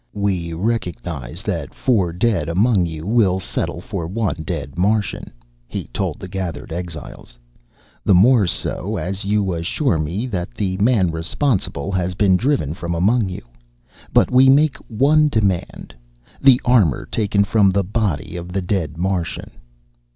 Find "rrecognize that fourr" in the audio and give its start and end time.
0.53-2.11